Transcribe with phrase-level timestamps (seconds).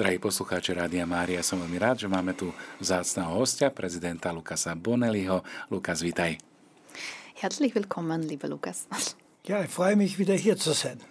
[0.00, 2.48] Drahí poslucháči Rádia Mária, som veľmi rád, že máme tu
[2.80, 5.44] vzácného hostia, prezidenta Lukasa Bonelliho.
[5.68, 6.40] Lukas, vitaj.
[7.36, 8.88] Herzlich willkommen, liebe Lukas.
[9.44, 11.04] Ja, ich freue mich, wieder hier zu sein.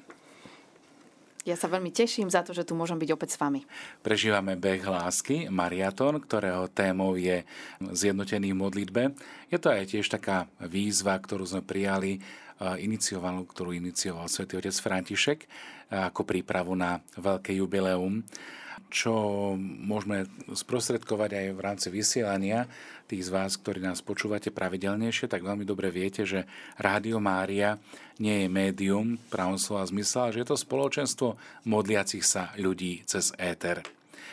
[1.45, 3.61] Ja sa veľmi teším za to, že tu môžem byť opäť s vami.
[4.01, 7.45] Prežívame beh lásky, mariatón, ktorého témou je
[7.77, 9.01] zjednotený v modlitbe.
[9.53, 12.25] Je to aj tiež taká výzva, ktorú sme prijali,
[12.79, 15.39] iniciovanú, ktorú inicioval svätý otec František
[15.89, 18.21] ako prípravu na veľké jubileum
[18.89, 19.13] čo
[19.59, 22.65] môžeme sprostredkovať aj v rámci vysielania
[23.05, 27.77] tých z vás, ktorí nás počúvate pravidelnejšie, tak veľmi dobre viete, že Rádio Mária
[28.17, 31.37] nie je médium pravom slova zmysla, že je to spoločenstvo
[31.69, 33.85] modliacich sa ľudí cez éter.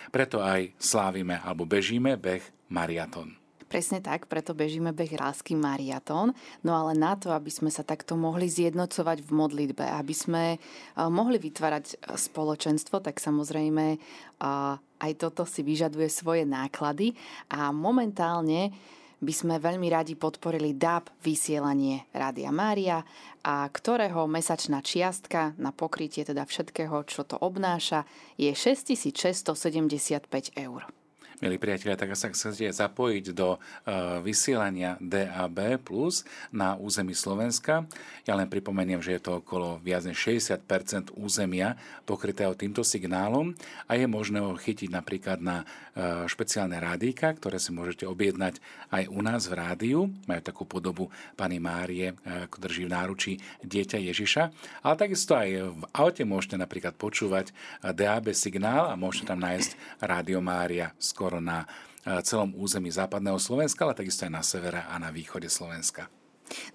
[0.08, 3.45] Preto aj slávime alebo bežíme beh Mariaton.
[3.66, 6.30] Presne tak, preto bežíme beh lásky Mariatón.
[6.62, 10.58] No ale na to, aby sme sa takto mohli zjednocovať v modlitbe, aby sme e,
[11.10, 13.98] mohli vytvárať e, spoločenstvo, tak samozrejme e,
[15.02, 17.18] aj toto si vyžaduje svoje náklady
[17.50, 18.70] a momentálne
[19.18, 23.02] by sme veľmi radi podporili DAB vysielanie Rádia Mária,
[23.42, 28.06] a ktorého mesačná čiastka na pokrytie teda všetkého, čo to obnáša,
[28.38, 30.86] je 6675 eur.
[31.36, 37.84] Milí priatelia, tak sa chcete zapojiť do uh, vysielania DAB Plus na území Slovenska.
[38.24, 41.76] Ja len pripomeniem, že je to okolo viac než 60% územia
[42.08, 43.52] pokrytého týmto signálom
[43.84, 48.56] a je možné ho chytiť napríklad na uh, špeciálne rádíka, ktoré si môžete objednať
[48.88, 50.08] aj u nás v rádiu.
[50.24, 54.42] Majú takú podobu Pani Márie, uh, ako drží v náručí dieťa Ježiša.
[54.80, 57.52] Ale takisto aj v aute môžete napríklad počúvať
[57.84, 61.66] DAB signál a môžete tam nájsť Rádio Mária skoro skoro na
[62.06, 66.06] e, celom území západného Slovenska, ale takisto aj na severe a na východe Slovenska.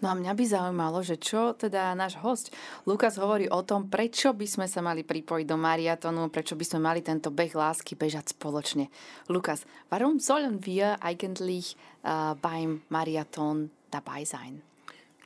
[0.04, 2.52] No a mňa by zaujímalo, že čo teda náš host
[2.84, 6.80] Lukas hovorí o tom, prečo by sme sa mali pripojiť do mariatonu, prečo by sme
[6.84, 8.92] mali tento beh lásky bežať spoločne.
[9.32, 14.60] Lukas, warum sollen wir eigentlich uh, beim Marathon dabei sein?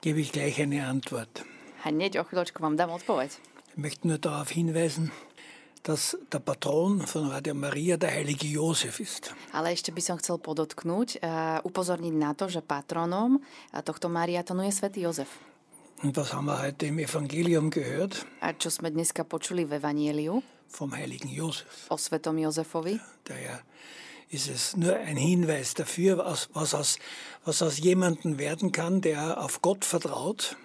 [0.06, 1.42] Gebe ich gleich eine Antwort.
[1.82, 3.34] Hneď o chvíľočku vám dám odpoveď.
[3.74, 5.10] Ich möchte nur darauf hinweisen,
[5.86, 9.38] dass der Patron von Radio Maria der heilige Josef ist.
[9.54, 13.38] Ale ešte by som chcel podotknúť, uh, upozorniť na to, že patronom
[13.86, 15.30] tohto Mariatonu je svätý Jozef.
[16.02, 18.26] Und was haben wir heute im Evangelium gehört?
[18.42, 20.42] A čo sme dneska počuli v Evanieliu?
[20.74, 21.88] Vom heiligen Josef.
[21.94, 23.00] O svetom Jozefovi.
[23.30, 23.62] Daher
[24.34, 26.98] ist es nur ein Hinweis dafür, was, was, aus,
[27.46, 30.58] was aus jemandem werden kann, der auf Gott vertraut.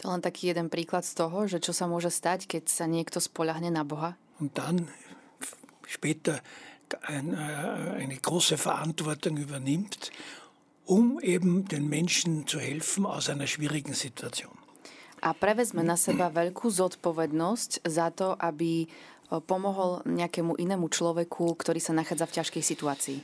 [0.00, 3.18] To len taký jeden príklad z toho, že čo sa môže stať, keď sa niekto
[3.22, 4.90] spoľahne na Boha und dann
[5.86, 6.42] später
[7.06, 10.10] ein, äh, eine große Verantwortung übernimmt,
[10.84, 14.58] um eben den Menschen zu helfen aus einer schwierigen Situation.
[15.22, 18.90] A prevezme na seba veľkú zodpovednosť za to, aby
[19.46, 23.18] pomohol nejakému inému človeku, ktorý sa nachádza v ťažkej situácii.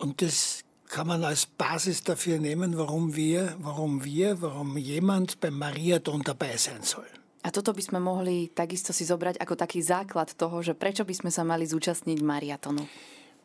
[0.00, 5.60] Und das kann man als Basis dafür nehmen, warum wir, warum wir, warum jemand beim
[5.60, 7.06] Mariathon dabei sein soll.
[7.44, 11.12] A toto by sme mohli takisto si zobrať ako taký základ toho, že prečo by
[11.12, 12.82] sme sa mali zúčastniť mariatonu.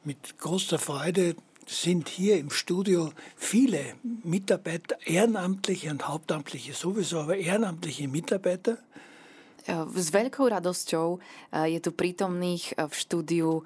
[0.07, 1.35] Mit großer Freude
[1.67, 8.79] sind hier im Studio viele Mitarbeiter, ehrenamtliche und hauptamtliche sowieso, aber ehrenamtliche Mitarbeiter.
[9.69, 11.19] S veľkou radosťou
[11.67, 13.61] je tu prítomných v štúdiu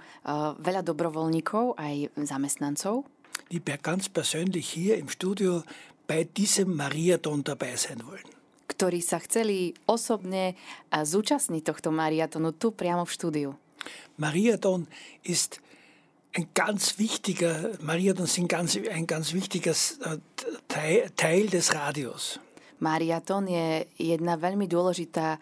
[0.58, 3.06] veľa dobrovoľníkov, aj zamestnancov.
[3.54, 5.62] Die ganz persönlich hier im Studio
[6.10, 10.56] bei diesem Mariathon dabei sein wollen ktorí sa chceli osobne
[10.90, 13.50] zúčastniť tohto mariatonu tu priamo v štúdiu.
[14.18, 14.88] Mariathon
[15.24, 15.60] ist
[16.34, 19.76] ein ganz wichtiger, Mariathon sind ganz, ein ganz wichtiger
[20.06, 22.40] äh, Teil des Radios.
[22.80, 25.40] Mariaton je jedna veľmi dôležitá äh,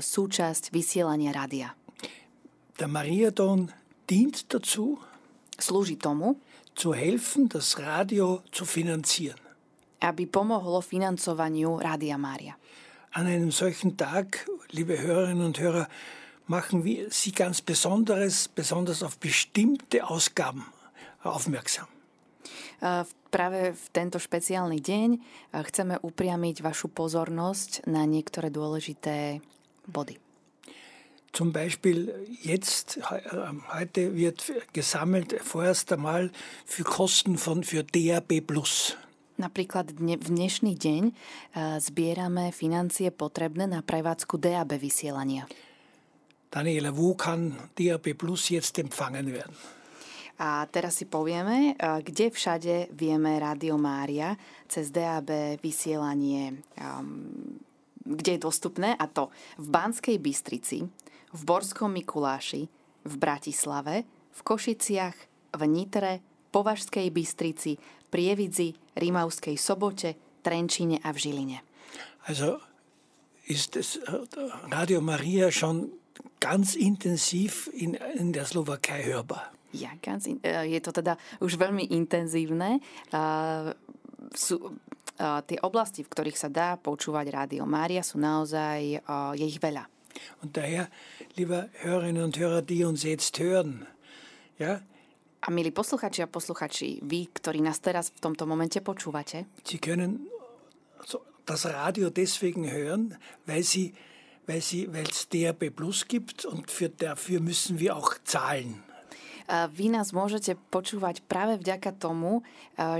[0.00, 1.76] súčasť vysielania rádia.
[2.80, 3.68] Der Mariathon
[4.08, 4.96] dient dazu,
[5.60, 6.40] slúži tomu,
[6.72, 9.49] zu helfen, das Radio zu finanzieren.
[10.00, 12.56] Aby pomohlo financovaniu Rádia Mária.
[13.12, 15.88] An einem solchen Tag, liebe Hörerinnen und Hörer,
[16.46, 20.64] machen wir Sie ganz Besonderes, besonders auf bestimmte Ausgaben
[21.22, 21.86] aufmerksam.
[23.30, 25.08] Práve v tento špeciálny deň
[25.52, 29.44] chceme upriamiť vašu pozornosť na niektoré dôležité
[29.86, 30.16] body.
[31.30, 32.10] Zum Beispiel
[32.42, 32.98] jetzt,
[33.70, 36.34] heute wird gesammelt vorerst einmal
[36.66, 38.42] für Kosten von, für DAB+.
[39.40, 41.12] Napríklad dne, v dnešný deň e,
[41.80, 45.48] zbierame financie potrebné na prevádzku DAB vysielania.
[46.52, 49.56] Daniela, wo kann DAB Plus jetzt empfangen werden?
[50.36, 54.36] A teraz si povieme, e, kde všade vieme Rádio Mária
[54.68, 57.56] cez DAB vysielanie, um,
[58.04, 60.84] kde je dostupné, a to v Banskej Bystrici,
[61.32, 62.68] v Borskom Mikuláši,
[63.08, 64.04] v Bratislave,
[64.36, 65.16] v Košiciach,
[65.56, 66.20] v Nitre,
[66.50, 67.78] Považskej Bystrici,
[68.10, 71.58] Prievidzi, Rimavskej Sobote, Trenčine a v Žiline.
[72.26, 72.58] Also
[73.46, 74.26] ist das äh,
[74.68, 75.94] Radio Maria schon
[76.40, 79.52] ganz intensiv in, in der Slowakei hörbar.
[79.72, 82.82] Ja, ganz in, äh, je to teda už veľmi intenzívne.
[84.30, 84.76] Sú,
[85.20, 89.04] tie oblasti, v ktorých sa dá počúvať Rádio Mária, sú naozaj,
[89.36, 89.84] je ich veľa.
[90.42, 90.88] Und daher,
[91.36, 93.86] liebe Hörerinnen und Hörer, die uns jetzt hören,
[94.58, 94.80] ja,
[95.50, 100.30] a milí posluchači a posluchači, vy, ktorí nás teraz v tomto momente počúvate, Sie können
[101.42, 103.18] das Radio deswegen hören,
[103.50, 103.90] weil sie
[104.46, 108.86] weil sie weil es DRB Plus gibt und für, dafür müssen wir auch zahlen.
[109.50, 112.46] Vy nás môžete počúvať práve vďaka tomu,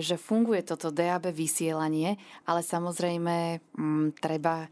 [0.02, 4.67] že funguje toto DAB vysielanie, ale samozrejme m, treba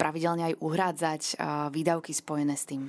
[0.00, 1.22] pravidelne aj uhrádzať
[1.68, 2.88] výdavky spojené s tým.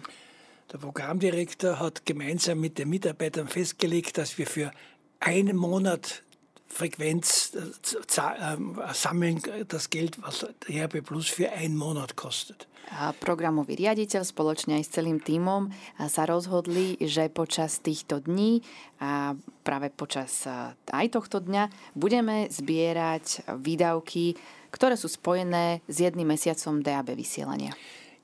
[0.73, 4.71] Der Programmdirektor hat gemeinsam mit den Mitarbeitern festgelegt, dass wir für
[5.19, 6.23] einen Monat
[6.65, 12.65] Frequenz äh, äh, sammeln, das Geld, was RB Plus für einen Monat kostet.
[12.89, 15.71] A programový riaditeľ spoločne aj s celým tímom
[16.09, 18.59] sa rozhodli, že počas týchto dní
[18.99, 20.45] a práve počas
[20.89, 24.35] aj tohto dňa budeme zbierať výdavky,
[24.73, 27.71] ktoré sú spojené s jedným mesiacom DAB vysielania.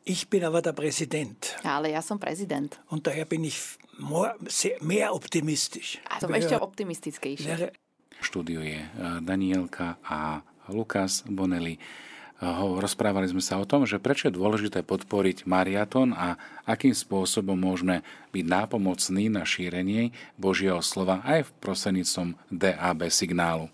[0.10, 1.54] Ich bin aber der Präsident.
[1.62, 2.82] Ale ja som prezident.
[2.90, 4.34] Und daher bin ich more,
[4.82, 6.02] mehr optimistisch.
[6.10, 7.70] A som ešte optimistickejší.
[8.18, 8.90] Štúdiu je e,
[9.22, 10.42] Danielka a
[10.74, 11.78] Lukas Bonelli.
[11.78, 11.80] E,
[12.82, 18.02] rozprávali sme sa o tom, že prečo je dôležité podporiť Mariaton a akým spôsobom môžeme
[18.34, 20.10] byť nápomocní na šírenie
[20.42, 23.70] Božieho slova aj v prosenicom DAB signálu.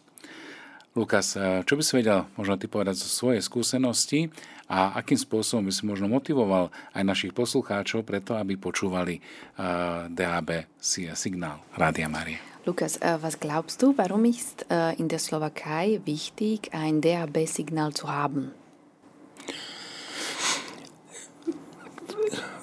[0.95, 4.31] Lukas, e, čo by si vedel možno ty povedať zo svojej skúsenosti
[4.71, 10.65] a akým spôsobom by si možno motivoval aj našich poslucháčov preto, aby počúvali uh, DAB
[11.13, 12.39] Signál Rádia Maria.
[12.65, 14.65] Lukas, uh, was glaubst du, warum ist
[14.97, 18.57] in der Slowakei wichtig, ein DAB-Signal zu haben?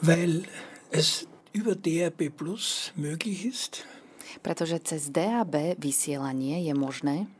[0.02, 0.42] Weil
[0.90, 3.86] es über DAB Plus möglich ist.
[4.42, 7.30] Pretože cez DAB vysielanie je možné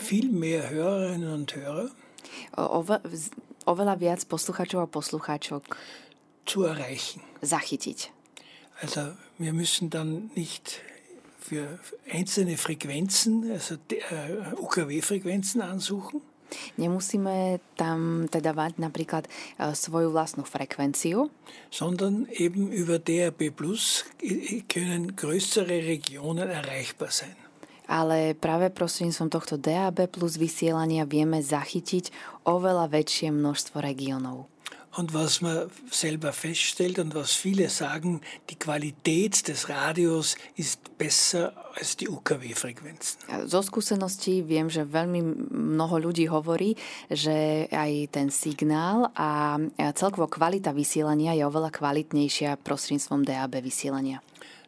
[0.00, 1.90] viel mehr Hörerinnen und Hörer
[2.56, 2.82] o,
[3.68, 5.64] oveľa viac posluchačov a poslucháčok
[6.46, 7.20] zu erreichen.
[7.44, 7.98] zachytiť.
[8.80, 10.80] Also wir müssen dann nicht
[11.38, 11.78] für
[12.10, 16.20] einzelne Frequenzen, also äh, UKW-Frequenzen ansuchen.
[16.76, 19.30] Nemusíme tam teda mať napríklad
[19.60, 21.30] äh, svoju vlastnú frekvenciu.
[21.70, 24.04] Sondern eben über DRB Plus
[24.66, 27.36] können größere Regionen erreichbar sein
[27.90, 32.14] ale práve prostredníctvom tohto DAB plus vysielania vieme zachytiť
[32.46, 34.46] oveľa väčšie množstvo regionov.
[34.90, 38.20] Und was man selber feststellt und was viele sagen,
[38.50, 43.46] die Qualität des Radios ist besser als die UKW-Frequenzen.
[43.46, 46.74] Zo skúseností viem, že veľmi mnoho ľudí hovorí,
[47.06, 49.62] že aj ten signál a
[49.94, 54.18] celkovo kvalita vysielania je oveľa kvalitnejšia prostredníctvom DAB vysielania.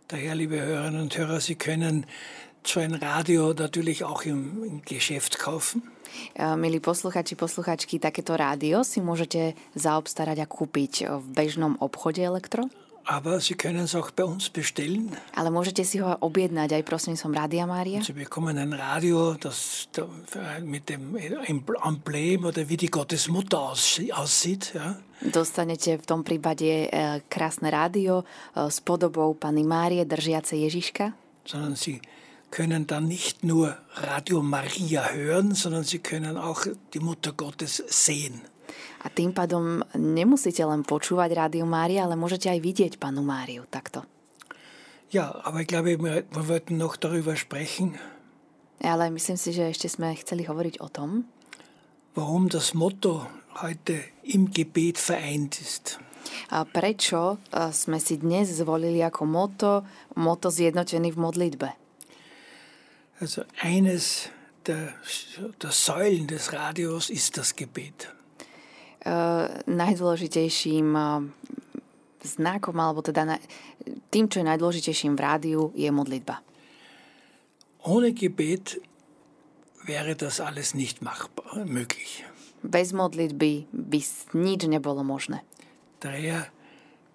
[0.06, 2.06] Daher, liebe Hörerinnen und Hörer, Sie können
[2.66, 5.82] so ein Radio natürlich auch im, im Geschäft kaufen.
[6.36, 12.68] Milí posluchači, posluchačky, takéto rádio si môžete zaobstarať a kúpiť v bežnom obchode elektro.
[13.04, 15.10] Aber Sie können es auch bei uns bestellen.
[15.34, 17.98] Ale môžete si ho objednať aj prostredníctvom Rádia Mária.
[17.98, 19.90] Sie bekommen ein Radio, das
[20.62, 23.74] mit dem Emblem oder wie die Gottesmutter
[24.14, 24.70] aussieht.
[24.78, 25.02] Ja.
[25.18, 28.22] Dostanete v tom prípade e, krásne rádio
[28.54, 31.10] e, s podobou Pany Márie držiace Ježiška.
[31.42, 31.98] Sondern Sie
[32.52, 38.44] können dann nicht nur Radio Maria hören, sondern sie können auch die Mutter Gottes sehen.
[39.02, 44.06] A tým pádom nemusíte len počúvať Rádio Mária, ale môžete aj vidieť Panu Máriu takto.
[45.10, 47.98] Ja, aber ich glaube, wir, wir wollten noch darüber sprechen.
[48.78, 51.26] Ale myslím si, že ešte sme chceli hovoriť o tom,
[52.14, 53.26] warum das Motto
[53.58, 55.98] heute im Gebet vereint ist.
[56.54, 57.42] A prečo
[57.74, 59.70] sme si dnes zvolili ako moto,
[60.14, 61.81] moto zjednotený v modlitbe?
[63.22, 64.30] Also eines
[64.66, 64.94] der,
[65.62, 68.10] der Säulen des Radios ist das Gebet.
[69.06, 71.22] Uh, najdôležitejším uh,
[72.26, 73.38] znakom, alebo teda na,
[74.10, 76.42] tým, čo je najdôležitejším v rádiu, je modlitba.
[77.86, 78.82] Ohne Gebet
[79.86, 82.26] wäre das alles nicht machbar, möglich.
[82.66, 83.98] Bez modlitby by
[84.34, 85.46] nič nebolo možné.
[86.02, 86.50] Daher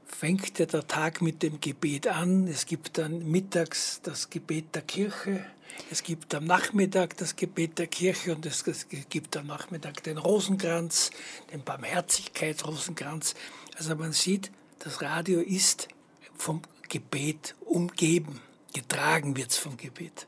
[0.08, 2.48] fängt ja der Tag mit dem Gebet an.
[2.48, 5.44] Es gibt dann mittags das Gebet der Kirche.
[5.90, 8.66] Es gibt am Nachmittag das Gebet der Kirche und es
[9.10, 11.12] gibt am Nachmittag den Rosenkranz,
[11.52, 13.36] den Barmherzigkeitsrosenkranz.
[13.78, 15.88] Also man sieht, das Radio ist
[16.36, 18.42] vom Gebet umgeben.
[18.74, 20.28] Getragen wird es vom Gebet.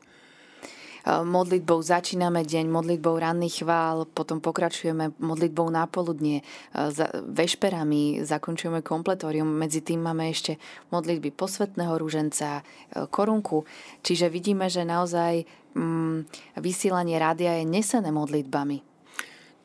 [1.06, 6.44] Modlitbou začíname deň, modlitbou ranný chvál, potom pokračujeme modlitbou na poludnie,
[7.30, 10.60] vešperami zakončujeme kompletórium, medzi tým máme ešte
[10.92, 12.60] modlitby posvetného rúženca,
[13.08, 13.64] korunku.
[14.04, 16.16] Čiže vidíme, že naozaj mm,
[16.60, 18.90] vysielanie rádia je nesené modlitbami.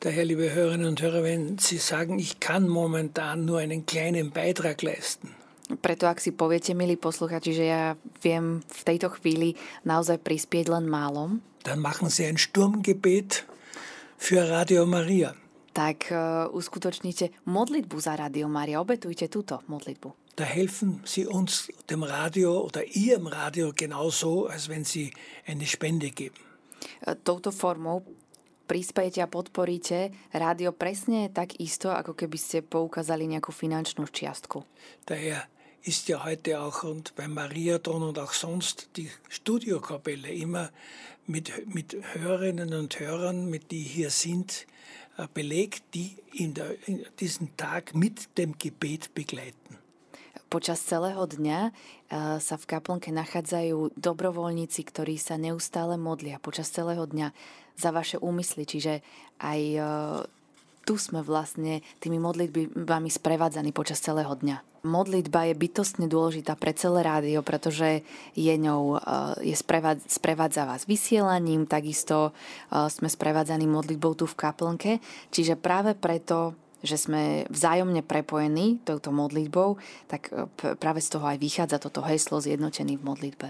[0.00, 4.82] Daher, liebe Hörerinnen und Hörer, wenn Sie sagen, ich kann momentan nur einen kleinen Beitrag
[4.82, 5.34] leisten,
[5.82, 7.82] preto ak si poviete, milí posluchači, že ja
[8.22, 13.42] viem v tejto chvíli naozaj prispieť len málom, dann machen Sie ein Sturmgebet
[14.16, 15.34] für Radio Maria.
[15.74, 18.80] Tak uh, uskutočnite modlitbu za Radio Maria.
[18.80, 20.14] Obetujte túto modlitbu.
[20.38, 25.12] Da helfen Sie uns, dem Radio oder Ihrem Radio genauso, als wenn Sie
[25.44, 26.38] eine Spende geben.
[27.02, 28.06] Uh, touto formou
[28.66, 34.62] prispiejete a podporíte rádio presne tak isto, ako keby ste poukázali nejakú finančnú čiastku.
[35.06, 35.50] Daher
[35.86, 40.70] ist ja heute auch und beim Mariathon und auch sonst die Studiokapelle immer
[41.26, 44.66] mit, mit Hörerinnen und Hörern, mit die hier sind,
[45.16, 49.78] äh, belegt, die in, der, in diesen Tag mit dem Gebet begleiten.
[50.46, 57.02] Počas celého dňa uh, sa v kaplnke nachádzajú dobrovoľníci, ktorí sa neustále modlia počas celého
[57.02, 57.34] dňa
[57.74, 58.62] za vaše úmysly.
[58.62, 59.02] Čiže
[59.42, 59.84] aj uh,
[60.86, 64.86] tu sme vlastne tými modlitbami sprevádzaní počas celého dňa.
[64.86, 68.06] Modlitba je bytostne dôležitá pre celé rádio, pretože
[68.38, 69.56] je ňou, e, je
[70.06, 75.02] sprevádza, vás vysielaním, takisto e, sme sprevádzaní modlitbou tu v kaplnke,
[75.34, 76.54] čiže práve preto
[76.86, 79.74] že sme vzájomne prepojení touto modlitbou,
[80.06, 80.46] tak e,
[80.78, 83.48] práve z toho aj vychádza toto heslo zjednotený v modlitbe.